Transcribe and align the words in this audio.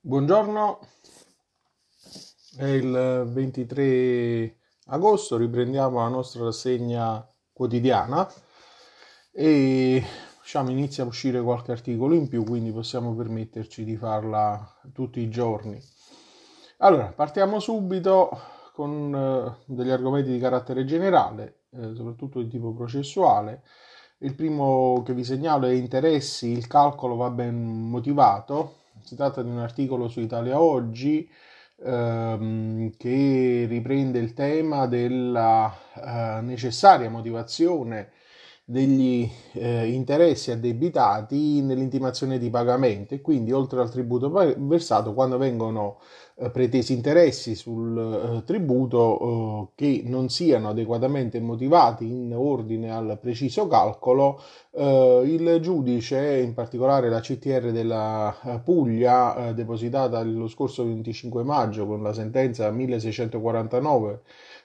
Buongiorno, 0.00 0.78
è 2.56 2.66
il 2.66 3.24
23 3.26 4.56
agosto, 4.86 5.36
riprendiamo 5.36 5.98
la 5.98 6.06
nostra 6.06 6.44
rassegna 6.44 7.28
quotidiana 7.52 8.26
e 9.32 10.00
diciamo, 10.40 10.70
inizia 10.70 11.02
a 11.02 11.08
uscire 11.08 11.42
qualche 11.42 11.72
articolo 11.72 12.14
in 12.14 12.28
più, 12.28 12.44
quindi 12.44 12.70
possiamo 12.70 13.12
permetterci 13.12 13.82
di 13.82 13.96
farla 13.96 14.72
tutti 14.92 15.18
i 15.18 15.28
giorni. 15.28 15.82
Allora, 16.78 17.12
partiamo 17.12 17.58
subito 17.58 18.30
con 18.74 19.12
eh, 19.12 19.64
degli 19.66 19.90
argomenti 19.90 20.30
di 20.30 20.38
carattere 20.38 20.84
generale, 20.84 21.62
eh, 21.70 21.92
soprattutto 21.96 22.40
di 22.40 22.46
tipo 22.46 22.72
processuale. 22.72 23.64
Il 24.18 24.36
primo 24.36 25.02
che 25.04 25.12
vi 25.12 25.24
segnalo 25.24 25.66
è 25.66 25.72
interessi, 25.72 26.50
il 26.50 26.68
calcolo 26.68 27.16
va 27.16 27.30
ben 27.30 27.88
motivato, 27.88 28.77
si 29.08 29.16
tratta 29.16 29.42
di 29.42 29.48
un 29.48 29.58
articolo 29.58 30.08
su 30.08 30.20
Italia 30.20 30.60
Oggi 30.60 31.26
ehm, 31.82 32.90
che 32.98 33.64
riprende 33.66 34.18
il 34.18 34.34
tema 34.34 34.86
della 34.86 35.74
eh, 35.94 36.42
necessaria 36.42 37.08
motivazione 37.08 38.10
degli 38.70 39.26
eh, 39.54 39.86
interessi 39.86 40.50
addebitati 40.50 41.62
nell'intimazione 41.62 42.38
di 42.38 42.50
pagamento. 42.50 43.14
E 43.14 43.22
quindi 43.22 43.50
oltre 43.50 43.80
al 43.80 43.90
tributo 43.90 44.30
versato 44.30 45.14
quando 45.14 45.38
vengono 45.38 46.00
eh, 46.36 46.50
pretesi 46.50 46.92
interessi 46.92 47.54
sul 47.54 47.98
eh, 47.98 48.44
tributo 48.44 49.70
eh, 49.72 49.72
che 49.74 50.02
non 50.04 50.28
siano 50.28 50.68
adeguatamente 50.68 51.40
motivati 51.40 52.04
in 52.04 52.34
ordine 52.34 52.92
al 52.92 53.18
preciso 53.18 53.66
calcolo, 53.66 54.40
il 54.78 55.58
giudice, 55.60 56.38
in 56.38 56.54
particolare 56.54 57.08
la 57.08 57.18
CTR 57.18 57.72
della 57.72 58.60
Puglia, 58.62 59.52
depositata 59.52 60.22
lo 60.22 60.46
scorso 60.46 60.84
25 60.84 61.42
maggio 61.42 61.84
con 61.84 62.00
la 62.00 62.12
sentenza 62.12 62.70
1649 62.70 64.20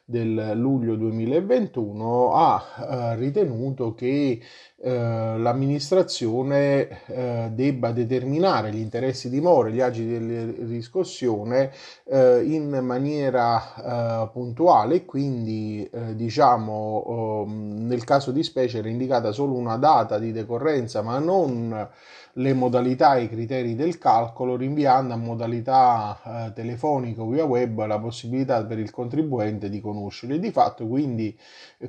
del 0.06 0.52
luglio 0.56 0.96
2021 0.96 2.34
ha 2.34 2.64
eh, 2.78 3.16
ritenuto 3.16 3.94
che 3.94 4.42
eh, 4.86 5.38
l'amministrazione 5.38 7.06
eh, 7.06 7.50
debba 7.54 7.94
determinare 7.94 8.70
gli 8.70 8.80
interessi 8.80 9.30
di 9.30 9.40
more, 9.40 9.72
gli 9.72 9.80
agi 9.80 10.06
di 10.06 10.66
riscossione 10.66 11.72
eh, 12.04 12.42
in 12.44 12.68
maniera 12.82 14.26
eh, 14.26 14.30
puntuale 14.34 14.96
e 14.96 15.06
quindi 15.06 15.90
eh, 15.90 16.16
diciamo 16.18 17.46
nel 17.48 18.04
caso 18.04 18.32
di 18.32 18.44
specie 18.44 18.80
era 18.80 18.90
indicata 18.90 19.32
solo 19.32 19.54
una 19.54 19.78
data 19.78 20.20
di 20.20 20.34
decorrenza 20.34 21.02
ma 21.02 21.18
non 21.18 21.90
le 22.38 22.54
modalità 22.54 23.16
e 23.16 23.24
i 23.24 23.30
criteri 23.30 23.76
del 23.76 24.00
calcolo, 24.00 24.56
rinviando 24.56 25.14
a 25.14 25.18
modalità 25.18 26.52
telefonica 26.56 27.22
o 27.22 27.28
via 27.28 27.46
web 27.46 27.86
la 27.86 28.00
possibilità 28.00 28.64
per 28.66 28.80
il 28.80 28.90
contribuente 28.90 29.70
di 29.70 29.80
conoscerli. 29.80 30.40
Di 30.40 30.50
fatto, 30.50 30.88
quindi, 30.88 31.38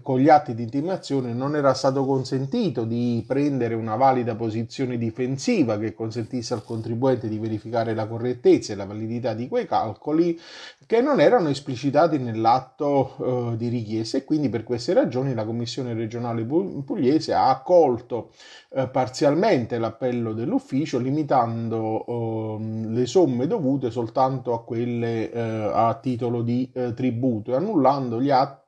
con 0.03 0.19
gli 0.19 0.28
atti 0.28 0.55
di 0.55 0.65
intimazione 0.65 1.33
non 1.33 1.56
era 1.56 1.72
stato 1.72 2.05
consentito 2.05 2.84
di 2.85 3.25
prendere 3.27 3.75
una 3.75 3.97
valida 3.97 4.35
posizione 4.35 4.97
difensiva 4.97 5.79
che 5.79 5.95
consentisse 5.95 6.55
al 6.55 6.65
contribuente 6.65 7.29
di 7.29 7.39
verificare 7.39 7.95
la 7.95 8.07
correttezza 8.07 8.73
e 8.73 8.77
la 8.77 8.85
validità 8.87 9.35
di 9.35 9.49
quei 9.49 9.67
calcoli 9.67 10.39
che 10.87 11.01
non 11.01 11.21
erano 11.21 11.49
esplicitati 11.49 12.19
nell'atto 12.19 13.53
eh, 13.53 13.57
di 13.57 13.69
richiesta. 13.69 14.19
E 14.19 14.25
quindi 14.25 14.49
per 14.49 14.65
queste 14.65 14.93
ragioni 14.93 15.35
la 15.35 15.45
Commissione 15.45 15.95
regionale 15.95 16.45
pugliese 16.45 17.33
ha 17.33 17.49
accolto 17.49 18.31
eh, 18.71 18.89
parzialmente 18.89 19.79
l'appello 19.79 20.33
dell'ufficio 20.33 20.99
limitando 20.99 22.05
eh, 22.07 22.89
le 22.89 23.07
somme 23.07 23.47
dovute 23.47 23.91
soltanto 23.91 24.53
a 24.53 24.65
quelle 24.65 25.31
eh, 25.31 25.41
a 25.41 25.95
titolo 25.95 26.43
di 26.43 26.71
eh, 26.75 26.93
tributo 26.95 27.53
e 27.53 27.57
annullando 27.57 28.21
gli 28.21 28.31
atti 28.31 28.64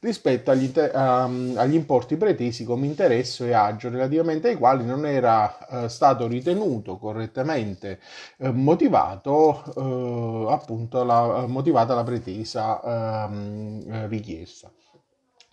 rispetto 0.00 0.50
agli, 0.50 0.72
um, 0.76 1.54
agli, 1.56 1.74
importi 1.74 2.16
pretesi 2.16 2.64
come 2.64 2.86
interesso 2.86 3.44
e 3.44 3.52
agio 3.52 3.88
relativamente 3.90 4.48
ai 4.48 4.56
quali 4.56 4.84
non 4.84 5.06
era 5.06 5.84
eh, 5.84 5.88
stato 5.88 6.26
ritenuto 6.26 6.96
correttamente 6.98 8.00
motivato 8.38 9.62
appunto 10.50 11.04
la 11.04 11.46
motivata 11.46 11.94
la 11.94 12.04
pretesa 12.04 13.26
ehm, 13.26 14.08
richiesta. 14.08 14.70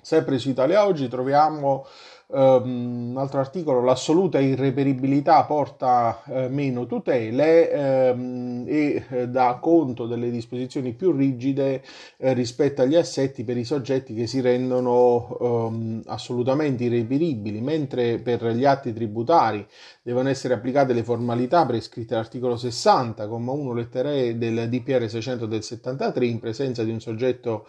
Sempre 0.02 0.40
su 0.40 0.50
Italia 0.50 0.86
Oggi 0.86 1.08
troviamo 1.08 1.86
un 2.34 3.14
altro 3.18 3.40
articolo, 3.40 3.82
l'assoluta 3.82 4.40
irreperibilità 4.40 5.44
porta 5.44 6.24
eh, 6.26 6.48
meno 6.48 6.86
tutele 6.86 7.70
ehm, 7.70 8.64
e 8.68 9.06
eh, 9.10 9.28
dà 9.28 9.58
conto 9.62 10.08
delle 10.08 10.32
disposizioni 10.32 10.94
più 10.94 11.12
rigide 11.12 11.84
eh, 12.18 12.34
rispetto 12.34 12.84
agli 12.84 12.96
assetti 12.96 13.44
per 13.44 13.58
i 13.58 13.66
soggetti 13.66 14.14
che 14.14 14.28
si 14.28 14.40
rendono 14.40 15.38
ehm, 15.42 16.04
assolutamente 16.06 16.86
irreperibili, 16.86 17.60
mentre 17.60 18.18
per 18.20 18.46
gli 18.52 18.64
atti 18.64 18.94
tributari 18.94 19.66
devono 20.02 20.30
essere 20.30 20.54
applicate 20.54 20.94
le 20.94 21.04
formalità 21.04 21.66
prescritte 21.66 22.14
all'articolo 22.14 22.56
60, 22.56 23.26
1 23.26 23.74
lettera 23.74 24.14
E 24.14 24.36
del 24.36 24.70
DPR 24.70 25.10
600 25.10 25.46
del 25.46 25.64
73 25.64 26.26
in 26.26 26.40
presenza 26.40 26.84
di 26.84 26.92
un 26.92 27.00
soggetto 27.00 27.66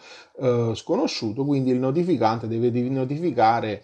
sconosciuto, 0.73 1.45
quindi 1.45 1.69
il 1.71 1.77
notificante 1.77 2.47
deve 2.47 2.71
notificare 2.89 3.83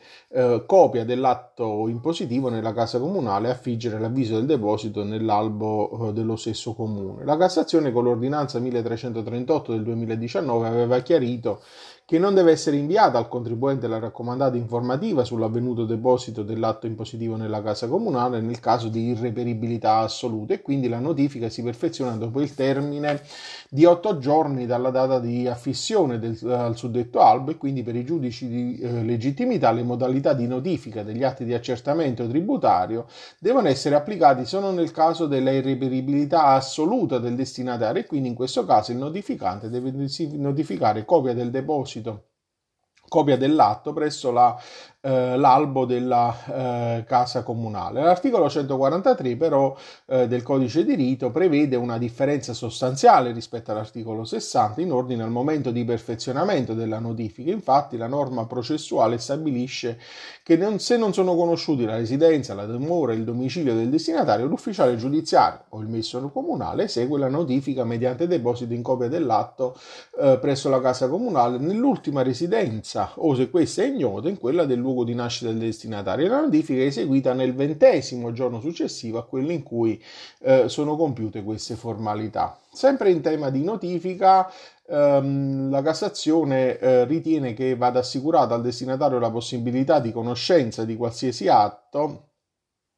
copia 0.69 1.03
dell'atto 1.03 1.87
impositivo 1.87 2.47
nella 2.49 2.73
casa 2.73 2.99
comunale 2.99 3.47
e 3.47 3.51
affiggere 3.53 3.97
l'avviso 3.99 4.35
del 4.35 4.45
deposito 4.45 5.03
nell'albo 5.03 6.09
eh, 6.09 6.13
dello 6.13 6.35
stesso 6.35 6.75
comune. 6.75 7.25
La 7.25 7.37
Cassazione 7.37 7.91
con 7.91 8.03
l'ordinanza 8.03 8.59
1338 8.59 9.71
del 9.71 9.81
2019 9.81 10.67
aveva 10.67 10.99
chiarito 10.99 11.63
che 12.09 12.17
non 12.17 12.33
deve 12.33 12.49
essere 12.49 12.75
inviata 12.75 13.19
al 13.19 13.27
contribuente 13.27 13.87
la 13.87 13.99
raccomandata 13.99 14.57
informativa 14.57 15.23
sull'avvenuto 15.23 15.85
deposito 15.85 16.41
dell'atto 16.41 16.87
impositivo 16.87 17.35
nella 17.35 17.61
casa 17.61 17.87
comunale 17.87 18.41
nel 18.41 18.59
caso 18.59 18.87
di 18.87 19.09
irreperibilità 19.09 19.97
assoluta 19.97 20.55
e 20.55 20.63
quindi 20.63 20.87
la 20.87 20.97
notifica 20.97 21.49
si 21.49 21.61
perfeziona 21.61 22.15
dopo 22.15 22.41
il 22.41 22.55
termine 22.55 23.21
di 23.69 23.85
otto 23.85 24.17
giorni 24.17 24.65
dalla 24.65 24.89
data 24.89 25.19
di 25.19 25.47
affissione 25.47 26.17
del, 26.17 26.35
al 26.49 26.75
suddetto 26.75 27.19
albo 27.19 27.51
e 27.51 27.57
quindi 27.57 27.83
per 27.83 27.95
i 27.95 28.03
giudici 28.03 28.47
di 28.47 28.79
eh, 28.79 29.03
legittimità 29.03 29.71
le 29.71 29.83
modalità 29.83 30.33
di 30.33 30.47
notifica 30.47 31.03
degli 31.03 31.23
atti 31.23 31.45
di 31.45 31.53
accertamento 31.53 32.27
tributario 32.27 33.05
devono 33.37 33.67
essere 33.67 33.93
applicati 33.93 34.47
solo 34.47 34.71
nel 34.71 34.89
caso 34.89 35.27
della 35.27 35.51
irreperibilità 35.51 36.45
assoluta 36.45 37.19
del 37.19 37.35
destinatario 37.35 38.01
e 38.01 38.07
quindi 38.07 38.29
in 38.29 38.33
questo 38.33 38.65
caso 38.65 38.93
il 38.93 38.97
notificante 38.97 39.69
deve 39.69 39.93
notificare 40.31 41.05
copia 41.05 41.35
del 41.35 41.51
deposito 41.51 41.97
copia 43.07 43.37
dell'atto 43.37 43.91
presso 43.93 44.31
la 44.31 44.57
eh, 45.01 45.37
l'albo 45.37 45.85
della 45.85 46.35
eh, 46.97 47.03
casa 47.05 47.43
comunale. 47.43 48.01
L'articolo 48.01 48.49
143 48.49 49.35
però 49.37 49.75
eh, 50.07 50.27
del 50.27 50.43
codice 50.43 50.83
di 50.83 50.95
rito 50.95 51.31
prevede 51.31 51.75
una 51.75 51.97
differenza 51.97 52.53
sostanziale 52.53 53.31
rispetto 53.31 53.71
all'articolo 53.71 54.25
60 54.25 54.81
in 54.81 54.91
ordine 54.91 55.23
al 55.23 55.31
momento 55.31 55.71
di 55.71 55.85
perfezionamento 55.85 56.73
della 56.73 56.99
notifica. 56.99 57.51
Infatti 57.51 57.97
la 57.97 58.07
norma 58.07 58.45
processuale 58.45 59.17
stabilisce 59.17 59.99
che 60.43 60.57
non, 60.57 60.79
se 60.79 60.97
non 60.97 61.13
sono 61.13 61.35
conosciuti 61.35 61.85
la 61.85 61.95
residenza, 61.95 62.53
la 62.53 62.65
dimora 62.65 63.13
e 63.13 63.15
il 63.15 63.23
domicilio 63.23 63.75
del 63.75 63.89
destinatario, 63.89 64.47
l'ufficiale 64.47 64.97
giudiziario 64.97 65.65
o 65.69 65.79
il 65.79 65.87
messo 65.87 66.29
comunale 66.29 66.83
esegue 66.83 67.17
la 67.19 67.29
notifica 67.29 67.83
mediante 67.85 68.27
deposito 68.27 68.73
in 68.73 68.81
copia 68.81 69.07
dell'atto 69.07 69.77
eh, 70.19 70.37
presso 70.41 70.69
la 70.69 70.81
casa 70.81 71.07
comunale 71.07 71.57
nell'ultima 71.57 72.21
residenza 72.21 73.11
o 73.15 73.35
se 73.35 73.49
questa 73.49 73.83
è 73.83 73.85
ignota 73.85 74.27
in 74.27 74.37
quella 74.37 74.65
del 74.65 74.81
luogo 74.89 75.03
di 75.03 75.13
nascita 75.13 75.49
del 75.49 75.59
destinatario. 75.59 76.27
La 76.27 76.41
notifica 76.41 76.81
è 76.81 76.85
eseguita 76.85 77.33
nel 77.33 77.53
ventesimo 77.53 78.31
giorno 78.31 78.59
successivo 78.59 79.19
a 79.19 79.25
quello 79.25 79.51
in 79.51 79.63
cui 79.63 80.01
eh, 80.41 80.67
sono 80.67 80.95
compiute 80.95 81.43
queste 81.43 81.75
formalità. 81.75 82.57
Sempre 82.71 83.11
in 83.11 83.21
tema 83.21 83.49
di 83.49 83.63
notifica, 83.63 84.51
ehm, 84.87 85.69
la 85.69 85.81
Cassazione 85.81 86.77
eh, 86.77 87.05
ritiene 87.05 87.53
che 87.53 87.75
vada 87.75 87.99
assicurata 87.99 88.55
al 88.55 88.61
destinatario 88.61 89.19
la 89.19 89.31
possibilità 89.31 89.99
di 89.99 90.11
conoscenza 90.11 90.83
di 90.85 90.95
qualsiasi 90.95 91.47
atto 91.47 92.25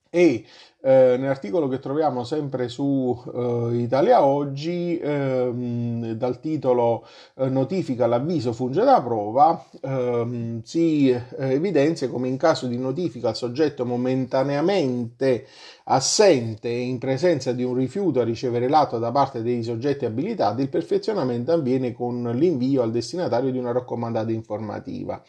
e 0.09 0.45
eh, 0.83 1.15
nell'articolo 1.17 1.67
che 1.67 1.79
troviamo 1.79 2.23
sempre 2.23 2.67
su 2.67 3.15
eh, 3.33 3.77
Italia 3.77 4.23
Oggi, 4.23 4.97
ehm, 4.97 6.13
dal 6.13 6.39
titolo 6.39 7.05
eh, 7.35 7.49
Notifica 7.49 8.07
l'avviso 8.07 8.51
funge 8.51 8.83
da 8.83 8.99
prova, 9.01 9.63
ehm, 9.79 10.63
si 10.63 11.09
eh, 11.09 11.23
evidenzia 11.37 12.09
come 12.09 12.27
in 12.27 12.37
caso 12.37 12.65
di 12.65 12.77
notifica 12.77 13.29
al 13.29 13.35
soggetto 13.35 13.85
momentaneamente 13.85 15.45
assente 15.83 16.69
in 16.69 16.97
presenza 16.97 17.51
di 17.51 17.63
un 17.63 17.75
rifiuto 17.75 18.21
a 18.21 18.23
ricevere 18.23 18.67
l'atto 18.67 18.97
da 18.97 19.11
parte 19.11 19.41
dei 19.41 19.61
soggetti 19.63 20.05
abilitati, 20.05 20.61
il 20.61 20.69
perfezionamento 20.69 21.51
avviene 21.51 21.93
con 21.93 22.23
l'invio 22.33 22.81
al 22.81 22.91
destinatario 22.91 23.51
di 23.51 23.57
una 23.57 23.71
raccomandata 23.71 24.31
informativa. 24.31 25.21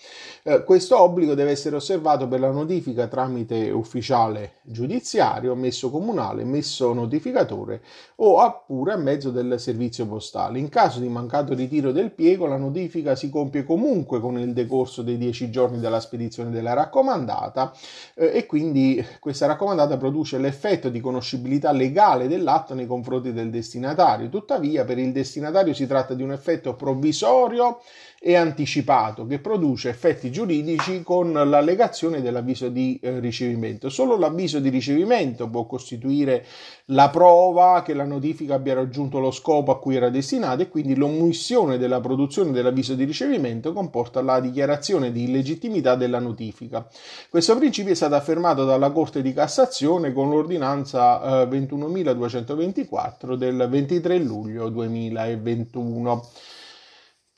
Eh, 0.44 0.62
questo 0.64 0.98
obbligo 0.98 1.34
deve 1.34 1.50
essere 1.50 1.76
osservato 1.76 2.28
per 2.28 2.40
la 2.40 2.50
notifica 2.50 3.06
tramite 3.08 3.70
ufficiale 3.70 4.54
giudiziario 4.62 5.41
destinatario, 5.42 5.54
messo 5.54 5.90
comunale, 5.90 6.44
messo 6.44 6.92
notificatore 6.92 7.82
o 8.16 8.42
oppure 8.42 8.92
a 8.92 8.96
mezzo 8.96 9.30
del 9.30 9.58
servizio 9.58 10.06
postale. 10.06 10.58
In 10.58 10.68
caso 10.68 11.00
di 11.00 11.08
mancato 11.08 11.54
ritiro 11.54 11.92
del 11.92 12.12
piego, 12.12 12.46
la 12.46 12.56
notifica 12.56 13.16
si 13.16 13.28
compie 13.28 13.64
comunque 13.64 14.20
con 14.20 14.38
il 14.38 14.52
decorso 14.52 15.02
dei 15.02 15.18
10 15.18 15.50
giorni 15.50 15.80
dalla 15.80 16.00
spedizione 16.00 16.50
della 16.50 16.72
raccomandata 16.72 17.72
eh, 18.14 18.32
e 18.34 18.46
quindi 18.46 19.04
questa 19.18 19.46
raccomandata 19.46 19.96
produce 19.96 20.38
l'effetto 20.38 20.88
di 20.88 21.00
conoscibilità 21.00 21.72
legale 21.72 22.28
dell'atto 22.28 22.74
nei 22.74 22.86
confronti 22.86 23.32
del 23.32 23.50
destinatario. 23.50 24.28
Tuttavia, 24.28 24.84
per 24.84 24.98
il 24.98 25.12
destinatario 25.12 25.74
si 25.74 25.86
tratta 25.86 26.14
di 26.14 26.22
un 26.22 26.32
effetto 26.32 26.74
provvisorio 26.74 27.80
e 28.24 28.36
anticipato 28.36 29.26
che 29.26 29.40
produce 29.40 29.88
effetti 29.88 30.30
giuridici 30.30 31.02
con 31.02 31.32
l'allegazione 31.32 32.22
dell'avviso 32.22 32.68
di 32.68 32.96
eh, 33.02 33.18
ricevimento. 33.18 33.88
Solo 33.88 34.16
l'avviso 34.16 34.60
di 34.60 34.68
ricevimento 34.68 35.31
può 35.34 35.66
costituire 35.66 36.44
la 36.86 37.10
prova 37.10 37.82
che 37.82 37.94
la 37.94 38.04
notifica 38.04 38.54
abbia 38.54 38.74
raggiunto 38.74 39.18
lo 39.18 39.30
scopo 39.30 39.72
a 39.72 39.78
cui 39.78 39.96
era 39.96 40.10
destinata 40.10 40.62
e 40.62 40.68
quindi 40.68 40.94
l'omissione 40.94 41.78
della 41.78 42.00
produzione 42.00 42.50
dell'avviso 42.50 42.94
di 42.94 43.04
ricevimento 43.04 43.72
comporta 43.72 44.22
la 44.22 44.40
dichiarazione 44.40 45.12
di 45.12 45.24
illegittimità 45.24 45.94
della 45.94 46.18
notifica. 46.18 46.86
Questo 47.28 47.56
principio 47.56 47.92
è 47.92 47.96
stato 47.96 48.14
affermato 48.14 48.64
dalla 48.64 48.90
Corte 48.90 49.22
di 49.22 49.32
Cassazione 49.32 50.12
con 50.12 50.30
l'ordinanza 50.30 51.42
eh, 51.42 51.46
21.224 51.46 53.34
del 53.34 53.66
23 53.68 54.18
luglio 54.18 54.68
2021. 54.68 56.28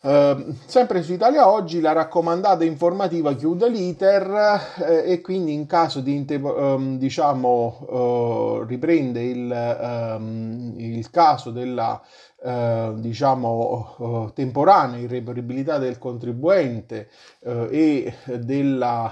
Uh, 0.05 0.55
sempre 0.67 1.03
su 1.03 1.15
Italia 1.15 1.49
Oggi 1.49 1.81
la 1.81 1.93
raccomandata 1.93 2.63
informativa 2.63 3.35
chiude 3.35 3.71
l'iter 3.71 4.75
eh, 4.87 5.13
e 5.13 5.23
quindi 5.23 5.55
in 5.55 5.65
caso 5.65 6.01
di 6.01 6.27
um, 6.43 6.99
diciamo 6.99 7.87
uh, 7.89 8.65
riprende 8.65 9.23
il, 9.23 9.79
um, 9.81 10.75
il, 10.77 11.09
caso 11.09 11.51
della 11.53 11.99
uh, 12.43 13.01
diciamo 13.01 14.31
temporanea 14.35 14.99
irreperibilità 14.99 15.79
del 15.79 15.97
contribuente 15.97 17.09
e 17.41 18.13
della 18.27 19.11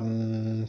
um, 0.00 0.66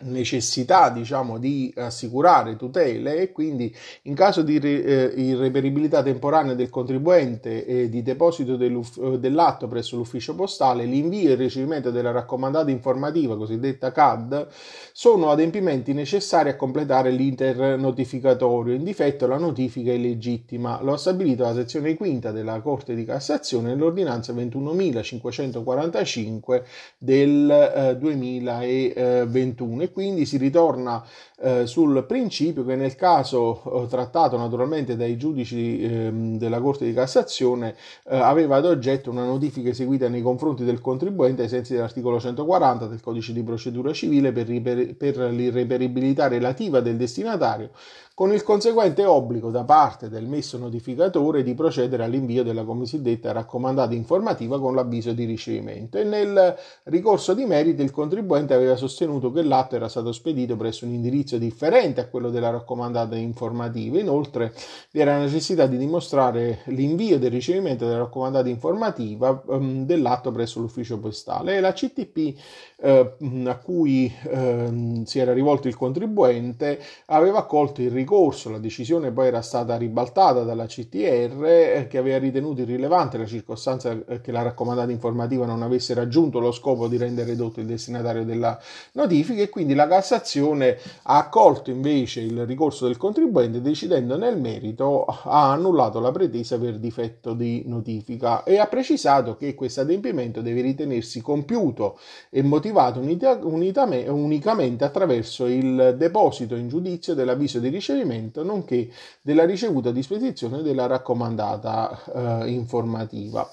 necessità 0.00 0.90
diciamo 0.90 1.38
di 1.38 1.72
assicurare 1.74 2.56
tutele 2.56 3.16
e 3.16 3.32
quindi 3.32 3.74
in 4.02 4.14
caso 4.14 4.42
di 4.42 4.58
eh, 4.58 5.10
irreperibilità 5.16 6.02
temporanea 6.02 6.52
del 6.52 6.68
contribuente 6.68 7.64
e 7.64 7.88
di 7.88 8.02
deposito 8.02 8.58
eh, 8.58 9.18
dell'atto 9.18 9.68
presso 9.68 9.96
l'ufficio 9.96 10.34
postale 10.34 10.84
l'invio 10.84 11.30
e 11.30 11.32
il 11.32 11.38
ricevimento 11.38 11.90
della 11.90 12.10
raccomandata 12.10 12.70
informativa 12.70 13.38
cosiddetta 13.38 13.90
CAD 13.90 14.48
sono 14.92 15.30
adempimenti 15.30 15.94
necessari 15.94 16.50
a 16.50 16.56
completare 16.56 17.10
l'iter 17.10 17.78
notificatorio. 17.78 18.74
In 18.74 18.84
difetto 18.84 19.26
la 19.26 19.38
notifica 19.38 19.92
è 19.92 19.96
legittima. 19.96 20.82
Lo 20.82 20.92
ha 20.92 20.98
stabilito 20.98 21.44
la 21.44 21.54
sezione 21.54 21.94
quinta 21.94 22.32
della 22.32 22.60
Corte 22.60 22.94
di 22.94 23.04
Cassazione 23.04 23.68
nell'ordinanza 23.68 24.34
21.545 24.34 26.62
del 26.98 27.50
eh, 27.50 27.96
2021 27.96 29.84
e 29.86 29.92
quindi 29.92 30.26
si 30.26 30.36
ritorna 30.36 31.04
eh, 31.38 31.66
sul 31.66 32.04
principio 32.06 32.64
che 32.64 32.76
nel 32.76 32.94
caso 32.94 33.84
eh, 33.84 33.86
trattato 33.88 34.36
naturalmente 34.36 34.96
dai 34.96 35.16
giudici 35.16 35.80
eh, 35.80 36.10
della 36.12 36.60
Corte 36.60 36.84
di 36.84 36.92
Cassazione 36.92 37.74
eh, 38.08 38.16
aveva 38.16 38.56
ad 38.56 38.66
oggetto 38.66 39.10
una 39.10 39.24
notifica 39.24 39.70
eseguita 39.70 40.08
nei 40.08 40.22
confronti 40.22 40.64
del 40.64 40.80
contribuente 40.80 41.42
ai 41.42 41.48
sensi 41.48 41.74
dell'articolo 41.74 42.20
140 42.20 42.86
del 42.86 43.00
Codice 43.00 43.32
di 43.32 43.42
procedura 43.42 43.92
civile 43.92 44.32
per, 44.32 44.94
per 44.96 45.16
l'irreperibilità 45.30 46.28
relativa 46.28 46.80
del 46.80 46.96
destinatario 46.96 47.70
con 48.16 48.32
il 48.32 48.42
conseguente 48.42 49.04
obbligo 49.04 49.50
da 49.50 49.64
parte 49.64 50.08
del 50.08 50.24
messo 50.24 50.56
notificatore 50.56 51.42
di 51.42 51.52
procedere 51.52 52.02
all'invio 52.02 52.42
della 52.42 52.64
cosiddetta 52.64 53.30
raccomandata 53.30 53.92
informativa 53.92 54.58
con 54.58 54.74
l'avviso 54.74 55.12
di 55.12 55.26
ricevimento 55.26 55.98
e 55.98 56.04
nel 56.04 56.56
ricorso 56.84 57.34
di 57.34 57.44
merito 57.44 57.82
il 57.82 57.90
contribuente 57.90 58.54
aveva 58.54 58.74
sostenuto 58.74 59.30
che 59.30 59.42
l'atto 59.42 59.76
era 59.76 59.90
stato 59.90 60.12
spedito 60.12 60.56
presso 60.56 60.86
un 60.86 60.92
indirizzo 60.92 61.36
differente 61.36 62.00
a 62.00 62.08
quello 62.08 62.30
della 62.30 62.48
raccomandata 62.48 63.16
informativa. 63.16 63.98
Inoltre 63.98 64.54
vi 64.92 65.00
era 65.00 65.18
necessità 65.18 65.66
di 65.66 65.76
dimostrare 65.76 66.60
l'invio 66.68 67.18
del 67.18 67.30
ricevimento 67.30 67.84
della 67.84 67.98
raccomandata 67.98 68.48
informativa 68.48 69.42
um, 69.44 69.84
dell'atto 69.84 70.32
presso 70.32 70.58
l'ufficio 70.60 70.98
postale 70.98 71.58
e 71.58 71.60
la 71.60 71.74
CTP 71.74 72.34
eh, 72.78 73.14
a 73.46 73.56
cui 73.56 74.12
eh, 74.28 75.02
si 75.04 75.18
era 75.18 75.32
rivolto 75.32 75.68
il 75.68 75.76
contribuente 75.76 76.78
aveva 77.06 77.38
accolto 77.40 77.80
il 77.82 77.90
ricorso, 77.90 78.04
la 78.50 78.58
decisione 78.58 79.10
poi 79.10 79.26
era 79.26 79.42
stata 79.42 79.76
ribaltata 79.76 80.42
dalla 80.42 80.66
CTR 80.66 81.44
eh, 81.44 81.86
che 81.88 81.98
aveva 81.98 82.18
ritenuto 82.18 82.62
irrilevante 82.62 83.18
la 83.18 83.26
circostanza 83.26 83.96
eh, 84.06 84.20
che 84.20 84.32
la 84.32 84.42
raccomandata 84.42 84.90
informativa 84.90 85.44
non 85.44 85.62
avesse 85.62 85.92
raggiunto 85.92 86.38
lo 86.38 86.52
scopo 86.52 86.88
di 86.88 86.96
rendere 86.96 87.30
ridotto 87.30 87.60
il 87.60 87.66
destinatario 87.66 88.24
della 88.24 88.58
notifica 88.92 89.42
e 89.42 89.48
quindi 89.48 89.74
la 89.74 89.86
Cassazione 89.86 90.78
ha 91.02 91.18
accolto 91.18 91.70
invece 91.70 92.20
il 92.20 92.46
ricorso 92.46 92.86
del 92.86 92.96
contribuente 92.96 93.60
decidendo 93.60 94.16
nel 94.16 94.38
merito 94.38 95.04
ha 95.04 95.50
annullato 95.50 96.00
la 96.00 96.12
pretesa 96.12 96.58
per 96.58 96.78
difetto 96.78 97.34
di 97.34 97.64
notifica 97.66 98.44
e 98.44 98.58
ha 98.58 98.66
precisato 98.66 99.36
che 99.36 99.54
questo 99.54 99.80
adempimento 99.80 100.40
deve 100.40 100.60
ritenersi 100.60 101.20
compiuto 101.20 101.98
e 102.30 102.42
motivato 102.42 103.00
unicamente 103.00 104.84
attraverso 104.84 105.46
il 105.46 105.94
deposito 105.98 106.54
in 106.54 106.68
giudizio 106.68 107.14
dell'avviso 107.14 107.58
di 107.58 107.68
ricevimento, 107.96 108.42
nonché 108.42 108.90
della 109.22 109.44
ricevuta 109.44 109.90
disposizione 109.90 110.62
della 110.62 110.86
raccomandata 110.86 112.42
eh, 112.44 112.50
informativa. 112.50 113.48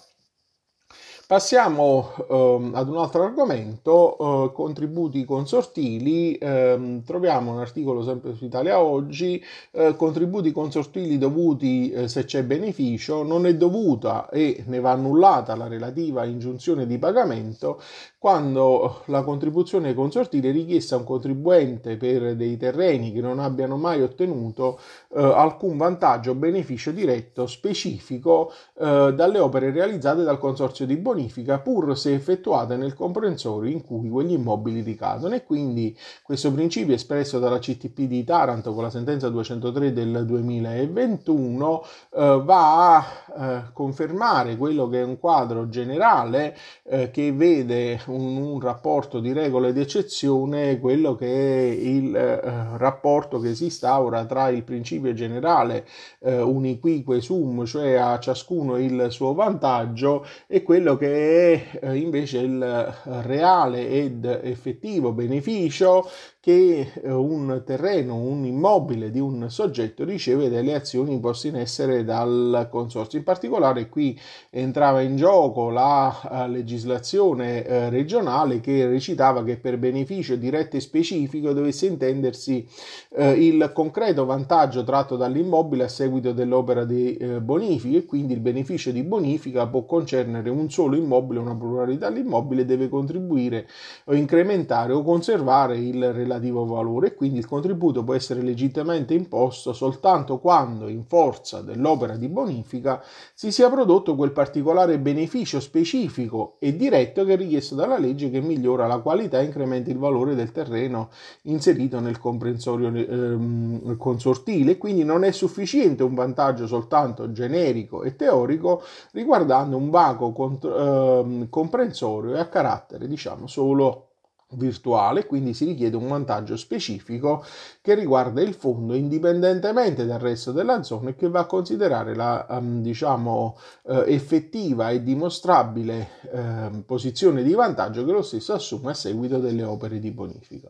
Passiamo 1.26 2.12
eh, 2.30 2.70
ad 2.74 2.90
un 2.90 2.98
altro 2.98 3.24
argomento, 3.24 4.18
eh, 4.18 4.52
contributi 4.52 5.24
consortili. 5.24 6.36
Eh, 6.36 7.02
troviamo 7.06 7.54
un 7.54 7.60
articolo 7.60 8.04
sempre 8.04 8.36
su 8.36 8.44
Italia 8.44 8.82
Oggi, 8.82 9.42
eh, 9.72 9.96
contributi 9.96 10.52
consortili 10.52 11.18
dovuti 11.18 11.92
eh, 11.92 12.08
se 12.10 12.26
c'è 12.26 12.44
beneficio, 12.44 13.24
non 13.24 13.46
è 13.46 13.56
dovuta 13.56 14.30
e 14.30 14.66
ne 14.68 14.82
va 14.82 14.92
annullata 14.92 15.56
la 15.56 15.68
relativa 15.68 16.26
ingiunzione 16.26 16.86
di 16.86 16.98
pagamento 16.98 17.82
quando 18.24 19.02
la 19.08 19.22
contribuzione 19.22 19.94
consortile 19.94 20.48
è 20.48 20.54
richiesta 20.54 20.96
a 20.96 21.00
un 21.00 21.04
contribuente 21.04 21.98
per 21.98 22.38
dei 22.38 22.56
terreni 22.56 23.12
che 23.12 23.20
non 23.20 23.38
abbiano 23.38 23.76
mai 23.76 24.02
ottenuto 24.02 24.80
eh, 25.14 25.22
alcun 25.22 25.76
vantaggio 25.76 26.32
o 26.32 26.36
beneficio 26.36 26.92
diretto 26.92 27.48
specifico 27.48 28.54
eh, 28.80 29.14
dalle 29.14 29.40
opere 29.40 29.72
realizzate 29.72 30.24
dal 30.24 30.40
consorzio 30.40 30.86
di 30.86 30.96
bonifica 31.14 31.60
pur 31.60 31.96
se 31.98 32.14
effettuate 32.14 32.76
nel 32.76 32.96
comprensorio 32.96 33.72
in 33.72 33.86
cui 33.86 34.10
quegli 34.10 34.34
immobili 34.34 34.82
ricadono. 34.82 35.36
E 35.36 35.44
quindi 35.44 35.96
questo 36.24 36.52
principio 36.52 36.96
espresso 36.96 37.40
dalla 37.40 37.60
CTP 37.60 38.02
di 38.02 38.24
Taranto 38.24 38.74
con 38.74 38.84
la 38.84 38.90
sentenza 38.90 39.30
203 39.30 39.94
del 39.94 40.26
2021 40.26 41.86
eh, 42.16 42.42
va 42.44 42.96
a 42.96 43.06
eh, 43.38 43.64
confermare 43.74 44.58
quello 44.58 44.90
che 44.90 45.02
è 45.02 45.04
un 45.04 45.20
quadro 45.20 45.70
generale 45.70 46.58
eh, 46.84 47.12
che 47.12 47.32
vede 47.32 48.02
un, 48.08 48.38
un, 48.38 48.60
rapporto 48.60 49.20
di 49.20 49.34
regole 49.34 49.70
ed 49.70 49.78
eccezione 49.78 50.80
quello 50.80 51.16
che 51.16 51.28
è 51.28 51.72
il 51.72 52.16
eh, 52.16 52.78
rapporto 52.78 53.40
che 53.40 53.54
si 53.56 53.66
instaura 53.66 54.26
tra 54.26 54.50
il 54.50 54.64
principio 54.64 55.14
generale 55.14 55.86
eh, 56.20 56.42
uniquique 56.42 57.22
sum, 57.22 57.66
cioè 57.66 57.94
a 57.94 58.20
ciascuno 58.20 58.78
il 58.78 59.08
suo 59.10 59.34
vantaggio, 59.34 60.26
e 60.48 60.64
quello 60.64 60.98
che 60.98 61.03
è 61.06 61.80
eh, 61.82 61.96
invece 61.98 62.40
il 62.40 62.96
reale 63.22 63.90
ed 63.90 64.26
effettivo 64.26 65.12
beneficio 65.12 66.08
che 66.44 66.92
eh, 67.02 67.10
un 67.10 67.64
terreno, 67.66 68.16
un 68.16 68.44
immobile 68.44 69.12
di 69.12 69.20
un 69.20 69.50
soggetto 69.50 70.04
riceve 70.04 70.50
dalle 70.50 70.74
azioni 70.74 71.18
poste 71.20 71.48
in 71.48 71.56
essere 71.56 72.04
dal 72.04 72.68
consorzio. 72.70 73.18
In 73.18 73.24
particolare 73.24 73.88
qui 73.88 74.20
entrava 74.50 75.00
in 75.00 75.16
gioco 75.16 75.70
la 75.70 76.44
eh, 76.44 76.50
legislazione 76.50 77.66
eh, 77.66 77.90
regionale 77.90 78.60
che 78.60 78.88
recitava 78.88 79.42
che 79.46 79.56
per 79.56 79.78
beneficio 79.78 80.36
diretto 80.36 80.76
e 80.76 80.82
specifico 80.82 81.54
dovesse 81.54 81.86
intendersi 81.86 82.68
il 83.16 83.72
concreto 83.74 84.26
vantaggio 84.26 84.84
tratto 84.84 85.16
dall'immobile 85.16 85.84
a 85.84 85.88
seguito 85.88 86.34
dell'opera 86.34 86.84
di 86.84 87.16
bonifica 87.42 87.98
e 88.00 88.06
quindi 88.06 88.34
il 88.34 88.40
beneficio 88.40 88.90
di 88.92 89.04
bonifica 89.04 89.68
può 89.68 89.86
concernere 89.86 90.50
un 90.50 90.70
solo 90.70 90.93
solo 90.94 90.96
immobile 90.96 91.40
una 91.40 91.56
pluralità 91.56 92.10
dell'immobile 92.10 92.66
deve 92.66 92.90
contribuire 92.90 93.68
o 94.06 94.14
incrementare 94.14 94.94
o 94.94 95.04
conservare 95.04 95.78
il 95.78 96.14
relativo 96.14 96.66
valore. 96.66 97.08
E 97.08 97.14
quindi 97.16 97.40
il 97.40 97.48
contributo 97.48 98.04
può 98.04 98.14
essere 98.14 98.42
legittimamente 98.42 99.14
imposto 99.14 99.74
soltanto 99.74 100.40
quando 100.40 100.88
in 100.88 101.04
forza 101.06 101.62
dell'opera 101.62 102.16
di 102.16 102.28
bonifica 102.28 103.02
si 103.34 103.52
sia 103.52 103.70
prodotto 103.70 104.16
quel 104.16 104.32
particolare 104.32 105.00
beneficio 105.00 105.60
specifico 105.60 106.56
e 106.60 106.76
diretto 106.76 107.26
che 107.26 107.34
è 107.34 107.38
richiesto 107.38 107.76
dalla 107.76 107.98
legge 107.98 108.30
che 108.30 108.42
migliora 108.42 108.88
la 108.88 109.00
qualità 109.00 109.40
e 109.40 109.46
incrementa 109.46 109.90
il 109.90 109.98
valore 109.98 110.36
del 110.36 110.52
terreno 110.52 111.10
inserito 111.44 112.00
nel 112.00 112.20
comprensorio 112.20 112.88
ehm, 112.88 113.98
consortile, 113.98 114.78
quindi 114.78 115.04
non 115.04 115.24
è 115.24 115.32
sufficiente 115.32 116.04
un 116.04 116.14
vantaggio 116.14 116.68
soltanto 116.68 117.32
generico 117.32 118.04
e 118.04 118.16
teorico 118.16 118.84
riguardando 119.12 119.78
un 119.78 119.90
vago 119.90 120.32
cont- 120.32 120.66
ehm, 120.84 121.50
comprensorio 121.50 122.36
e 122.36 122.40
a 122.40 122.48
carattere 122.48 123.08
diciamo 123.08 123.48
solo 123.48 124.08
virtuale, 124.56 125.26
quindi 125.26 125.54
si 125.54 125.66
richiede 125.66 125.96
un 125.96 126.08
vantaggio 126.08 126.56
specifico 126.58 127.44
che 127.82 127.96
riguarda 127.96 128.42
il 128.42 128.54
fondo 128.54 128.94
indipendentemente 128.94 130.06
dal 130.06 130.20
resto 130.20 130.52
della 130.52 130.84
zona 130.84 131.10
e 131.10 131.16
che 131.16 131.30
va 131.30 131.42
a 131.42 131.46
considerare 131.46 132.16
la 132.16 132.46
um, 132.50 132.82
diciamo 132.82 133.58
uh, 133.84 134.04
effettiva 134.06 134.90
e 134.90 135.04
dimostrabile 135.04 136.08
uh, 136.32 136.86
posizione 136.86 137.44
di 137.44 137.54
vantaggio 137.54 138.06
che 138.06 138.12
lo 138.12 138.22
stesso 138.22 138.54
assume 138.54 138.92
a 138.92 138.96
seguito 138.96 139.40
delle 139.40 139.64
opere 139.64 140.00
di 140.00 140.12
bonifica. 140.12 140.70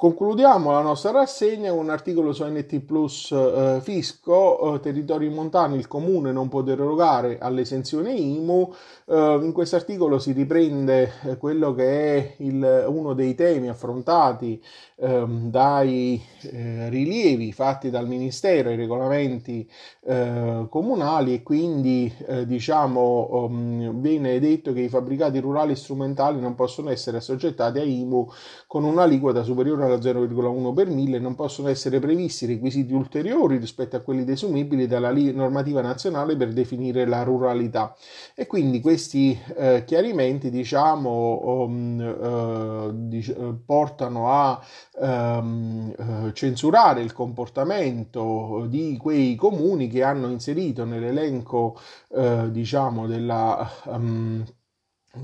Concludiamo 0.00 0.70
la 0.70 0.80
nostra 0.80 1.10
rassegna 1.10 1.70
con 1.70 1.80
un 1.80 1.90
articolo 1.90 2.32
su 2.32 2.44
NT 2.44 2.82
Plus 2.82 3.32
eh, 3.32 3.80
Fisco, 3.82 4.76
eh, 4.76 4.78
territori 4.78 5.28
montani, 5.28 5.76
il 5.76 5.88
comune 5.88 6.30
non 6.30 6.48
può 6.48 6.62
derogare 6.62 7.38
all'esenzione 7.40 8.12
IMU. 8.12 8.72
Eh, 9.06 9.38
in 9.42 9.50
questo 9.52 9.74
articolo 9.74 10.20
si 10.20 10.30
riprende 10.30 11.10
eh, 11.24 11.36
quello 11.36 11.74
che 11.74 12.16
è 12.16 12.34
il, 12.36 12.84
uno 12.86 13.12
dei 13.12 13.34
temi 13.34 13.68
affrontati 13.68 14.62
ehm, 14.98 15.50
dai 15.50 16.22
eh, 16.42 16.88
rilievi 16.90 17.50
fatti 17.52 17.90
dal 17.90 18.06
Ministero 18.06 18.68
ai 18.68 18.76
regolamenti 18.76 19.68
eh, 20.04 20.66
comunali 20.70 21.34
e 21.34 21.42
quindi 21.42 22.14
diciamo 22.46 23.28
um, 23.46 24.00
viene 24.00 24.38
detto 24.38 24.72
che 24.72 24.80
i 24.80 24.88
fabbricati 24.88 25.40
rurali 25.40 25.74
strumentali 25.74 26.40
non 26.40 26.54
possono 26.54 26.90
essere 26.90 27.16
assoggettati 27.16 27.78
a 27.78 27.82
IMU 27.82 28.28
con 28.66 28.84
un'aliquota 28.84 29.42
superiore 29.42 29.87
alla 29.88 29.98
0,1 29.98 30.72
per 30.72 30.88
1000 30.88 31.18
non 31.18 31.34
possono 31.34 31.68
essere 31.68 31.98
previsti 31.98 32.46
requisiti 32.46 32.92
ulteriori 32.92 33.56
rispetto 33.58 33.96
a 33.96 34.00
quelli 34.00 34.24
desumibili 34.24 34.86
dalla 34.86 35.12
normativa 35.12 35.80
nazionale 35.80 36.36
per 36.36 36.52
definire 36.52 37.06
la 37.06 37.22
ruralità. 37.22 37.94
E 38.34 38.46
quindi 38.46 38.80
questi 38.80 39.38
eh, 39.56 39.84
chiarimenti 39.86 40.50
diciamo 40.50 41.64
um, 41.64 42.00
uh, 42.00 42.90
dic- 42.92 43.36
eh, 43.36 43.54
portano 43.64 44.30
a 44.30 44.62
um, 45.00 45.94
uh, 45.96 46.32
censurare 46.32 47.00
il 47.00 47.12
comportamento 47.12 48.66
di 48.68 48.96
quei 49.00 49.34
comuni 49.34 49.88
che 49.88 50.02
hanno 50.02 50.28
inserito 50.28 50.84
nell'elenco 50.84 51.78
uh, 52.08 52.48
diciamo 52.50 53.06
della 53.06 53.68
um, 53.84 54.44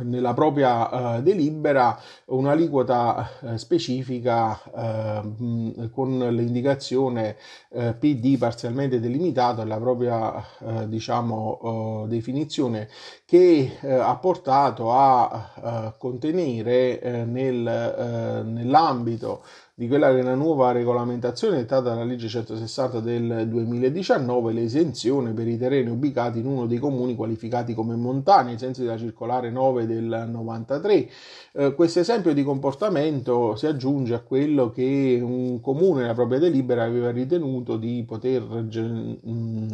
nella 0.03 0.35
propria 0.35 1.17
uh, 1.19 1.23
delibera 1.23 1.99
un'aliquota 2.27 3.31
uh, 3.41 3.57
specifica 3.57 4.61
uh, 4.65 5.91
con 5.91 6.19
l'indicazione 6.19 7.37
PD 7.75 8.39
parzialmente 8.39 9.01
delimitato 9.01 9.61
alla 9.61 9.79
propria 9.79 10.45
diciamo 10.87 12.05
definizione 12.07 12.89
che 13.25 13.79
ha 13.83 14.17
portato 14.17 14.93
a 14.93 15.93
contenere 15.99 17.25
nel, 17.27 18.45
nell'ambito 18.47 19.43
di 19.77 19.89
quella 19.89 20.13
che 20.13 20.21
è 20.21 20.23
la 20.23 20.37
nuova 20.37 20.71
regolamentazione 20.71 21.57
dettata 21.57 21.89
dalla 21.89 22.05
legge 22.05 22.29
160 22.29 23.01
del 23.01 23.49
2019, 23.49 24.53
l'esenzione 24.53 25.33
per 25.33 25.49
i 25.49 25.59
terreni 25.59 25.91
ubicati 25.91 26.39
in 26.39 26.47
uno 26.47 26.67
dei 26.67 26.79
comuni 26.79 27.17
qualificati 27.17 27.75
come 27.75 27.97
montani, 27.97 28.53
ai 28.53 28.59
sensi 28.59 28.83
della 28.83 28.97
circolare 28.97 29.51
9 29.51 29.85
del 29.87 30.29
93. 30.31 31.11
Eh, 31.55 31.75
questo 31.75 31.99
esempio 31.99 32.33
di 32.33 32.45
comportamento 32.45 33.57
si 33.57 33.67
aggiunge 33.67 34.15
a 34.15 34.21
quello 34.21 34.71
che 34.71 35.19
un 35.21 35.61
comune 35.61 36.03
nella 36.03 36.15
propria 36.15 36.39
delibera 36.39 36.85
aveva 36.85 37.11
ritenuto 37.11 37.77
di 37.77 38.05
poter 38.07 38.43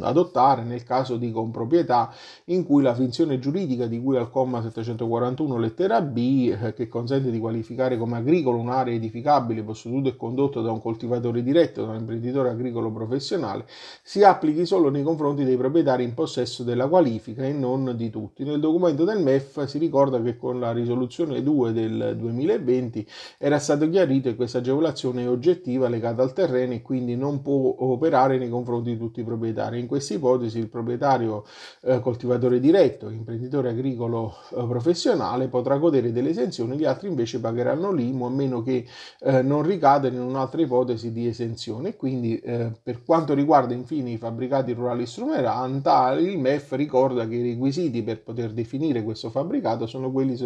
adottare 0.01 0.63
nel 0.63 0.83
caso 0.83 1.19
di 1.19 1.31
comproprietà 1.31 2.11
in 2.47 2.65
cui 2.65 2.83
la 2.83 2.95
finzione 2.95 3.39
giuridica 3.39 3.85
di 3.85 4.03
cui 4.03 4.17
al 4.17 4.31
comma 4.31 4.63
741 4.63 5.59
lettera 5.59 6.01
B, 6.01 6.57
eh, 6.59 6.73
che 6.73 6.89
consente 6.89 7.31
di 7.31 7.39
qualificare 7.39 7.99
come 7.99 8.17
agricolo 8.17 8.57
un'area 8.57 8.95
edificabile 8.95 9.63
posseduta 9.63 9.89
posseduto 9.91 10.09
e 10.09 10.17
condotto 10.17 10.63
da 10.63 10.71
un 10.71 10.81
coltivatore 10.81 11.43
diretto, 11.43 11.85
da 11.85 11.91
un 11.91 11.99
imprenditore 11.99 12.51
agricolo 12.51 12.91
professionale, 12.93 13.65
si 14.03 14.23
applichi 14.23 14.65
solo 14.65 14.89
nei 14.89 15.03
confronti 15.03 15.45
dei 15.45 15.57
proprietari 15.57 16.05
in 16.05 16.15
possesso 16.15 16.63
della 16.63 16.87
qualifica 16.87 17.45
e 17.45 17.53
non 17.53 17.95
di 17.97 18.09
tutti. 18.09 18.45
Nel 18.45 18.61
documento 18.61 19.05
del 19.05 19.21
MEF 19.21 19.65
si 19.65 19.79
ricorda 19.79 20.23
che 20.23 20.37
con 20.37 20.61
la 20.61 20.73
risoluzione 20.73 21.43
2 21.43 21.73
del 21.73 22.17
2020 22.17 23.07
era 23.39 23.59
stato 23.59 23.89
chiarito 23.89 24.29
che 24.29 24.37
questa 24.37 24.59
agevolazione 24.59 25.25
è 25.25 25.29
oggettiva 25.29 25.89
legata 25.89 26.23
al 26.23 26.33
terreno 26.33 26.73
e 26.75 26.83
quindi 26.83 27.17
non 27.17 27.43
può 27.43 27.75
operare 27.79 28.39
nei 28.39 28.49
confronti 28.49 28.91
di 28.91 28.99
tutti 28.99 29.21
i 29.21 29.25
proprietari. 29.25 29.81
In 29.81 29.87
questa 29.87 30.15
ipotesi 30.15 30.59
il 30.59 30.69
proprietario 30.69 31.45
eh, 31.83 32.01
coltivatore 32.01 32.61
diretto, 32.61 33.09
imprenditore 33.09 33.71
agricolo 33.71 34.35
eh, 34.51 34.67
professionale 34.69 35.49
potrà 35.49 35.77
godere 35.79 36.13
delle 36.13 36.31
esenzioni, 36.31 36.77
gli 36.77 36.85
altri 36.85 37.09
invece 37.09 37.41
pagheranno 37.41 37.93
l'IMU 37.93 38.25
a 38.25 38.31
meno 38.31 38.63
che 38.63 38.87
eh, 39.21 39.43
non 39.43 39.63
ricordino 39.63 39.80
ricadere 39.81 40.15
in 40.15 40.21
un'altra 40.21 40.61
ipotesi 40.61 41.11
di 41.11 41.27
esenzione. 41.27 41.97
Quindi, 41.97 42.39
eh, 42.39 42.71
per 42.83 43.03
quanto 43.03 43.33
riguarda 43.33 43.73
infine 43.73 44.11
i 44.11 44.19
fabbricati 44.19 44.73
rurali 44.73 45.07
strumentali, 45.07 46.25
il 46.25 46.39
MEF 46.39 46.73
ricorda 46.73 47.27
che 47.27 47.37
i 47.37 47.43
requisiti 47.43 48.03
per 48.03 48.21
poter 48.23 48.53
definire 48.53 49.03
questo 49.03 49.31
fabbricato 49.31 49.87
sono 49.87 50.11
quelli 50.11 50.39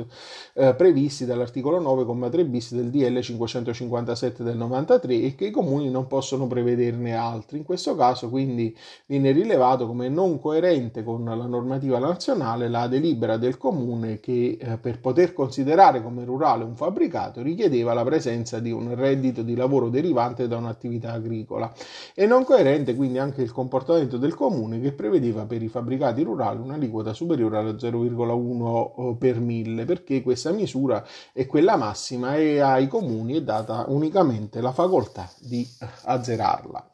eh, 0.54 0.74
previsti 0.74 1.24
dall'articolo 1.26 1.80
9,3 1.80 2.48
bis 2.48 2.74
del 2.74 2.90
DL 2.90 3.20
557 3.20 4.44
del 4.44 4.56
93 4.56 5.22
e 5.22 5.34
che 5.34 5.46
i 5.46 5.50
comuni 5.50 5.90
non 5.90 6.06
possono 6.06 6.46
prevederne 6.46 7.14
altri. 7.16 7.58
In 7.58 7.64
questo 7.64 7.96
caso, 7.96 8.28
quindi, 8.28 8.74
viene 9.06 9.32
rilevato 9.32 9.86
come 9.86 10.08
non 10.08 10.38
coerente 10.38 11.02
con 11.02 11.24
la 11.24 11.34
normativa 11.34 11.98
nazionale 11.98 12.68
la 12.68 12.86
delibera 12.86 13.36
del 13.36 13.58
comune 13.58 14.20
che 14.20 14.56
eh, 14.60 14.76
per 14.78 15.00
poter 15.00 15.32
considerare 15.32 16.02
come 16.02 16.24
rurale 16.24 16.62
un 16.62 16.76
fabbricato 16.76 17.42
richiedeva 17.42 17.94
la 17.94 18.04
presenza 18.04 18.60
di 18.60 18.70
un 18.70 18.94
reddito 18.94 19.23
reddito 19.24 19.42
di 19.42 19.54
lavoro 19.54 19.88
derivante 19.88 20.46
da 20.46 20.56
un'attività 20.56 21.12
agricola 21.12 21.72
e 22.14 22.26
non 22.26 22.44
coerente 22.44 22.94
quindi 22.94 23.18
anche 23.18 23.42
il 23.42 23.52
comportamento 23.52 24.18
del 24.18 24.34
comune 24.34 24.80
che 24.80 24.92
prevedeva 24.92 25.46
per 25.46 25.62
i 25.62 25.68
fabbricati 25.68 26.22
rurali 26.22 26.60
un'aliquota 26.60 27.14
superiore 27.14 27.56
allo 27.58 27.72
0,1 27.72 29.16
per 29.16 29.40
mille 29.40 29.84
perché 29.84 30.22
questa 30.22 30.52
misura 30.52 31.04
è 31.32 31.46
quella 31.46 31.76
massima 31.76 32.36
e 32.36 32.60
ai 32.60 32.88
comuni 32.88 33.34
è 33.34 33.42
data 33.42 33.86
unicamente 33.88 34.60
la 34.60 34.72
facoltà 34.72 35.30
di 35.38 35.66
azzerarla. 36.04 36.90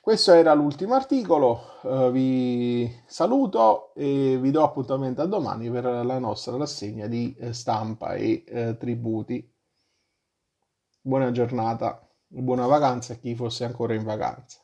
Questo 0.00 0.32
era 0.32 0.52
l'ultimo 0.52 0.94
articolo, 0.94 1.60
uh, 1.82 2.10
vi 2.10 2.92
saluto 3.06 3.94
e 3.94 4.36
vi 4.40 4.50
do 4.50 4.64
appuntamento 4.64 5.22
a 5.22 5.26
domani 5.26 5.70
per 5.70 5.84
la 5.84 6.18
nostra 6.18 6.56
rassegna 6.56 7.06
di 7.06 7.32
eh, 7.38 7.52
stampa 7.52 8.14
e 8.14 8.42
uh, 8.50 8.76
tributi 8.76 9.51
buona 11.02 11.30
giornata, 11.32 12.00
buona 12.28 12.66
vacanza 12.66 13.12
a 13.12 13.16
chi 13.16 13.34
fosse 13.34 13.64
ancora 13.64 13.94
in 13.94 14.04
vacanza. 14.04 14.58